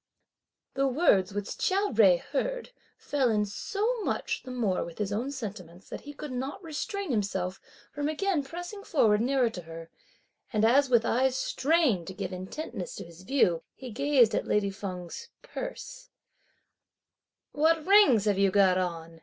[0.73, 5.29] The words which Chia Jui heard, fell in so much the more with his own
[5.29, 9.91] sentiments, that he could not restrain himself from again pressing forward nearer to her;
[10.51, 14.71] and as with eyes strained to give intentness to his view, he gazed at lady
[14.71, 16.09] Feng's purse:
[17.51, 19.19] "What rings have you got on?"